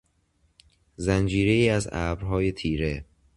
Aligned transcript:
زنجیرهای 0.95 1.69
از 1.69 1.89
ابرهای 1.91 2.51
تیره 2.51 3.05